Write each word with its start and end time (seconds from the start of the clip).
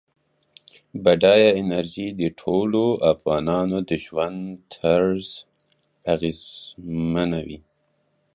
بادي 1.03 1.41
انرژي 1.61 2.07
د 2.19 2.21
ټولو 2.41 2.83
افغانانو 3.13 3.77
د 3.89 3.91
ژوند 4.05 4.41
طرز 4.73 5.25
اغېزمنوي. 6.13 7.59